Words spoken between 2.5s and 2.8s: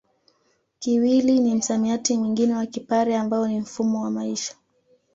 wa